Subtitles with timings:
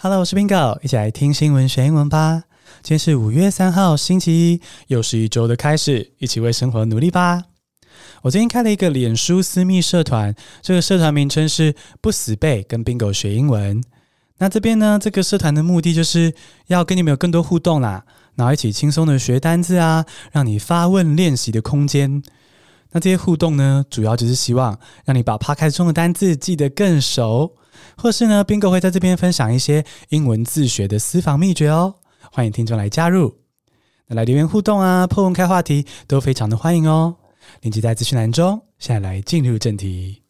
[0.00, 2.44] Hello，我是 Bingo，一起来听新闻学英文吧。
[2.82, 7.42] 今天是五月三号，星期一，又是一周的开始，一起为生活努力吧。
[8.22, 10.32] 我最近开了一个脸书私密社团，
[10.62, 13.82] 这个社团名称是“不死背”，跟 Bingo 学英文。
[14.36, 16.32] 那这边呢，这个社团的目的就是
[16.68, 18.04] 要跟你们有更多互动啦，
[18.36, 22.22] 然后一起轻松的学单字啊，让你发问练习的空间。
[22.90, 27.54] 那这些互动呢，主要就是希望让你把趴开中的单字记得更熟。
[27.96, 31.94] 或是呢，Bingo 会在这边分享一些英文自学的私房秘诀哦，
[32.32, 33.36] 欢迎听众来加入。
[34.06, 37.16] 那来留言互动啊，破文开话题都非常的欢迎哦。
[37.60, 38.60] 链接在资讯栏中。
[38.78, 40.22] 现在来进入正题。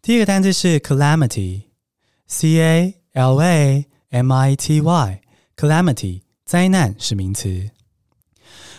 [0.00, 7.68] 第一个单字是 calamity，c a l a m i t y，calamity，灾难是名词。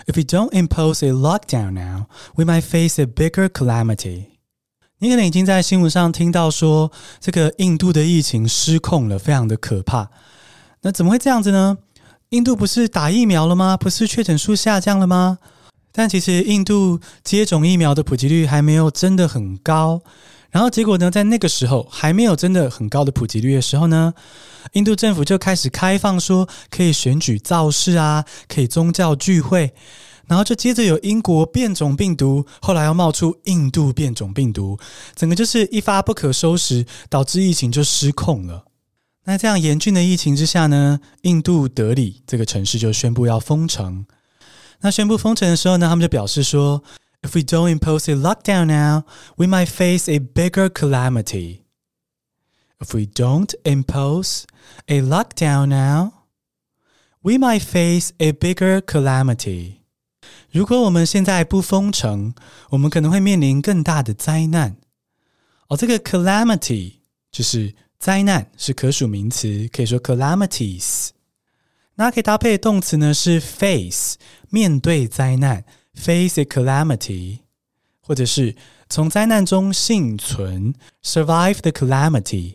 [0.08, 4.28] If we don't impose a lockdown now, we might face a bigger calamity.
[5.00, 6.90] 你可能已经在新闻上听到说，
[7.20, 10.10] 这个印度的疫情失控了，非常的可怕。
[10.82, 11.78] 那怎么会这样子呢？
[12.30, 13.76] 印度不是打疫苗了吗？
[13.76, 15.40] 不是确诊数下降了吗？
[15.92, 20.02] 但其实印度接种疫苗的普及率还没有真的很高。
[20.52, 24.14] 然后结果呢，在那个时候还没有真的很高的普及率的时候呢，
[24.74, 29.74] 印度政府就开始开放说可以选举造势啊，可以宗教聚会，
[30.28, 34.80] 然后就接着有英国变种病毒，后来又冒出印度变种病毒，
[35.16, 38.66] 整个就是一发不可收拾，导致疫情就失控了。
[39.26, 44.06] 那这样严峻的疫情之下呢，印度德里这个城市就宣布要封城。
[44.80, 46.82] 那宣布封城的时候呢，他们就表示说
[47.23, 49.05] ，If we don't impose a lockdown now,
[49.37, 51.61] we might face a bigger calamity.
[52.81, 54.45] If we don't impose
[54.89, 56.13] a lockdown now,
[57.23, 59.77] we might face a bigger calamity.
[60.51, 62.35] 如果我们现在不封城，
[62.71, 64.77] 我们可能会面临更大的灾难。
[65.69, 66.95] 哦，这个 calamity
[67.31, 71.11] 就是灾难，是可数名词，可以说 calamities。
[71.95, 74.17] 那可以搭配的动词呢是 face，
[74.51, 75.65] 面对灾难
[75.98, 77.40] ，face a calamity，
[78.00, 78.56] 或者是
[78.88, 82.54] 从灾难中幸存，survive the calamity。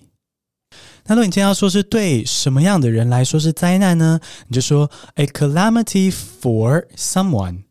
[1.04, 4.20] 那如果你今天要说是对什么样的人来说是灾难呢？
[4.46, 7.64] 你就说 a calamity for someone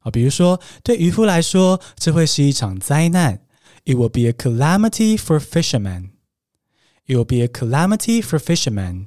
[0.00, 3.40] 啊，比如说对渔夫来说，这会是一场灾难。
[3.86, 6.10] It will be a calamity for fishermen.
[7.06, 9.06] It will be a calamity for fishermen.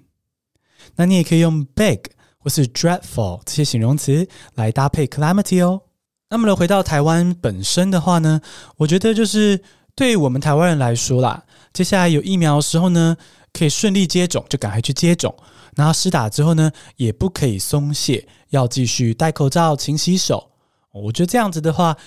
[0.95, 5.83] 那你也可以用 big 或是 dreadful 这些形容词来搭配 calamity 哦。
[6.29, 8.41] 那么呢，回到台湾本身的话呢，
[8.77, 9.61] 我觉得就是
[9.95, 11.43] 对我们台湾人来说啦，
[11.73, 13.17] 接下来有疫苗的时候呢。
[13.53, 15.35] 可以顺利接种，就赶快去接种。
[15.75, 20.51] 然后施打之后呢，也不可以松懈，要继续戴口罩、勤洗手。
[20.91, 21.97] 我觉得这样子的话，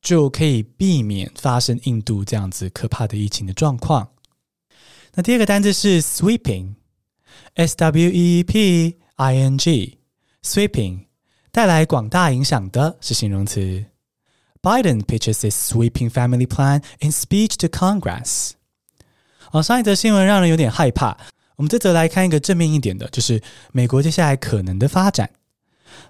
[0.00, 4.10] 就可以避免发生印度这样子可怕的疫情的状况。
[5.14, 11.06] 那第二个单字是 sweeping，s w e e p i n g，sweeping
[11.52, 13.84] 带来广大影响的是形容词。
[14.62, 18.50] Biden pitches a sweeping family plan in speech to Congress。
[19.50, 21.16] 哦，上一则新闻让人有点害怕。
[21.56, 25.30] 我们这则来看一个正面一点的，就是美国接下来可能的发展。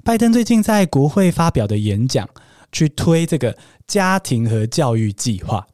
[0.04, 2.28] 拜登最近在国会发表的演讲，
[2.70, 3.56] 去推这个
[3.86, 5.66] 家庭和教育计划。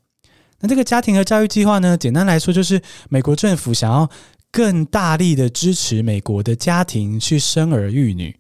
[0.60, 4.08] 那这个家庭和教育计划呢，简单来说就是美国政府想要
[4.50, 8.38] 更大力的支持美国的家庭去生儿育女。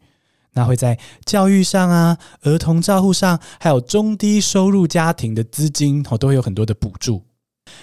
[0.56, 7.22] 那会在教育上啊、儿童照护上，还有中低收入家庭的资金，哦，都会有很多的补助。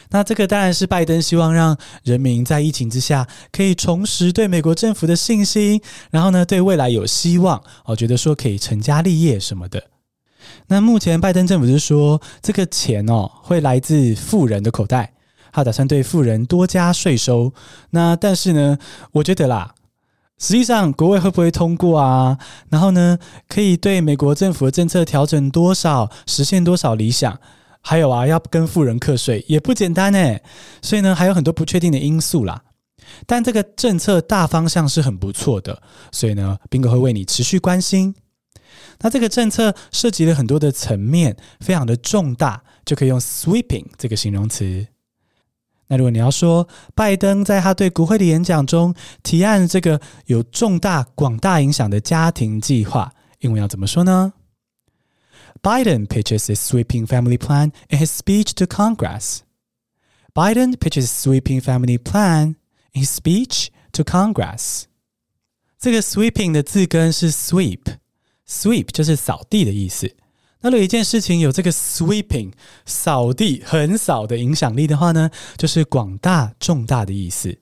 [0.09, 9.83] 那这个当然是拜登希望让人民在疫情之下可以重拾对美国政府的信心，然后呢，对未来有希望，我觉得说可以成家立业什么的。
[10.67, 15.13] 那目前拜登政府是说，这个钱哦会来自富人的口袋，
[15.51, 17.53] 他打算对富人多加税收。
[17.91, 18.77] 那但是呢，
[19.11, 19.72] 我觉得啦，
[20.43, 22.37] 实际上国会会不会通过啊？
[22.69, 23.17] 然后呢，
[23.47, 27.39] 可以对美国政府的政策调整多少，实现多少理想？
[27.79, 30.43] 还有啊，要跟富人课税也不简单诶，
[30.81, 32.61] 所以呢，还有很多不确定的因素啦。
[33.25, 35.81] 但这个政策大方向是很不错的，
[36.11, 38.13] 所以呢，Bingo 会为你持续关心。
[38.99, 44.87] 那这个政策涉及了很多的层面，非常的重大，就可以用 sweeping 这个形容词。
[45.93, 54.33] 那如果你要说拜登在他对国会的演讲中提案这个有重大广大影响的家庭计划，英文要怎么说呢
[55.61, 59.41] ？Biden pitches a sweeping family plan in his speech to Congress.
[60.33, 62.55] Biden pitches sweeping family plan
[62.93, 64.85] in his speech to Congress.
[65.77, 70.15] 这个 sweeping 的字根是 sweep，sweep 就是扫地的意思。
[70.63, 72.53] 那如果一件事情有这个 sweeping
[72.85, 77.59] 扫地、横扫的影响力的话呢，就是广大、重大的意思。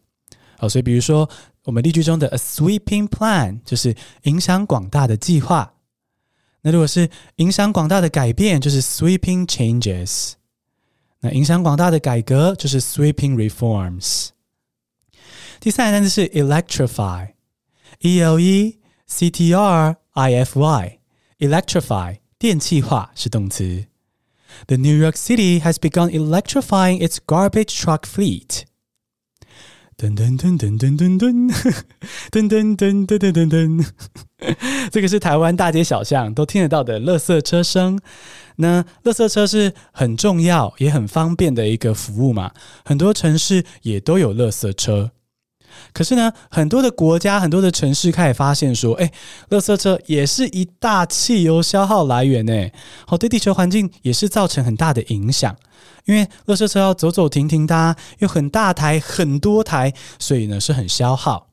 [0.60, 1.28] 好，所以比如说
[1.64, 5.74] 我们例句中的 a sweeping plan 就是影响广大的计划。
[6.62, 10.34] 那如果是影响广大的改变，就是 sweeping changes。
[11.22, 14.28] 那影响广大的改革就是 sweeping reforms。
[15.60, 22.21] 第三个单词是 electrify，e l e c t r i f y，electrify。
[22.42, 23.86] 电气化是动词。
[24.66, 28.64] The New York City has begun electrifying its garbage truck fleet。
[29.96, 31.54] 噔噔噔噔噔噔噔，
[32.32, 33.88] 噔噔噔噔噔噔噔。
[34.92, 38.00] 这个是台湾大街小巷都听得到的垃圾车声。
[38.56, 42.54] 那垃圾车是很重要也很方便的一个服务嘛，
[42.84, 45.12] 很多城市也都有垃圾车。
[45.94, 49.12] 可是呢，很多的国家、很多的城市开始发现说，哎，
[49.50, 52.70] 垃圾车也是一大汽油消耗来源呢，
[53.06, 55.56] 好，对地球环境也是造成很大的影响。
[56.06, 61.50] 因为垃圾车要走走停停的，有很大台、很多台，所以呢是很消耗。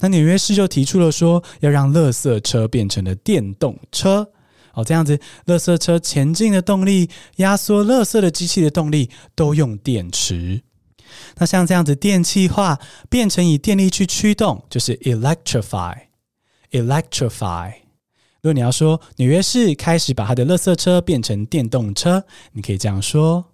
[0.00, 4.30] 那纽约市就提出了说，要让垃圾车变成了电动车，
[4.72, 10.62] 好，这样子，垃圾车前进的动力、压缩垃圾的机器的动力都用电池。
[11.37, 17.73] 那像这样子电气化变成以电力去驱动，就是 electrify。electrify。
[18.41, 23.53] 如果你要说纽约市开始把它的垃圾车变成电动车，你可以这样说：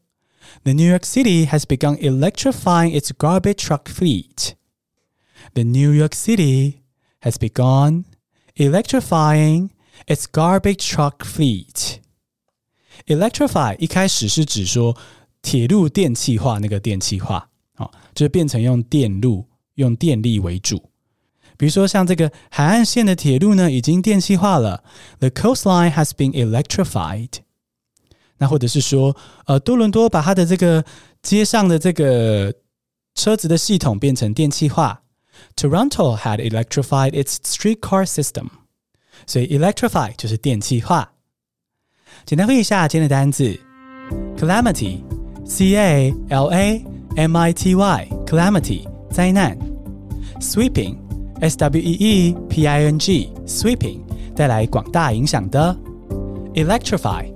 [0.64, 4.54] The New York City has begun electrifying its garbage truck fleet.
[5.54, 6.84] The New York City
[7.22, 8.06] has begun
[8.56, 9.70] electrifying
[10.06, 11.98] its garbage truck fleet.
[13.08, 14.96] Electrify 一开始是指说
[15.43, 17.49] 铁路电气化那个电气化。
[18.15, 19.45] 就是变成用电路、
[19.75, 20.91] 用电力为主。
[21.57, 24.85] 比如说，像这个海岸线的铁路呢，已经电气化了。
[25.19, 27.31] The coastline has been electrified。
[28.39, 29.17] 那或者是说，
[29.47, 30.85] 呃，多伦多把它的这个
[31.23, 32.55] 街上的这个
[33.15, 35.03] 车子的系统变成电气化。
[35.57, 38.47] Toronto had electrified its streetcar system。
[39.27, 41.15] 所以，electrify 就是电气化。
[42.27, 43.59] 简单会一下今天的单字
[45.53, 46.85] ：calamity，c a l a。
[47.15, 48.09] M I T Y
[49.11, 49.55] 灾难
[50.41, 50.97] ，sweeping
[51.43, 53.99] S W E E P I N G sweeping
[54.35, 55.77] 带来广大影响的
[56.55, 57.27] ，electrify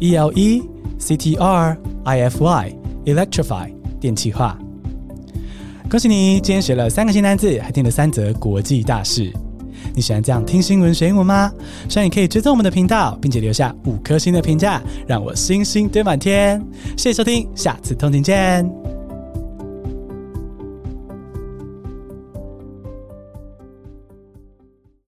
[0.00, 0.62] E L E
[0.98, 2.74] C T R I F Y
[3.04, 3.70] electrify
[4.00, 4.58] 电气化。
[5.90, 9.30] 恭喜你，今天学了三个新单字，还听了三则国际大事。
[9.96, 11.50] 你喜欢这样听新闻学英文吗？
[11.88, 16.62] 希望你可以追踪我们的频道，并且留下五颗星的评价，让我星星堆满天。
[16.98, 18.95] 谢谢收听，下次通勤见。